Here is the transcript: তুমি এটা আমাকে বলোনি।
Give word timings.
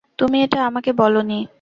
তুমি 0.19 0.37
এটা 0.43 0.59
আমাকে 0.65 0.91
বলোনি। 0.93 1.41